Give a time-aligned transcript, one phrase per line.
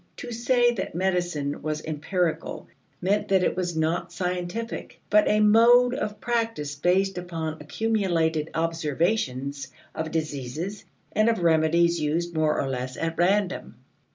[0.17, 2.67] To say that medicine was empirical
[3.03, 9.67] meant that it was not scientific, but a mode of practice based upon accumulated observations
[9.93, 13.75] of diseases and of remedies used more or less at random.